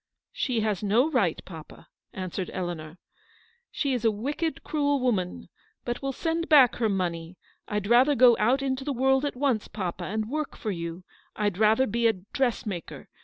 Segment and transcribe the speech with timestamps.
[0.31, 2.97] "She has no right, papa," answered Eleanor."
[3.71, 5.47] She is a wicked, cruel woman.
[5.85, 7.37] But we'll send back her money.
[7.67, 11.03] I'd rather go out into the world at once, papa, and work for you:
[11.35, 13.09] I'd rather be a dressmaker.